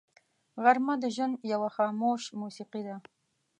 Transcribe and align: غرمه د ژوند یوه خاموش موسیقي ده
غرمه 0.63 0.93
د 1.03 1.05
ژوند 1.15 1.33
یوه 1.53 1.69
خاموش 1.75 2.21
موسیقي 2.41 2.81
ده 2.87 2.95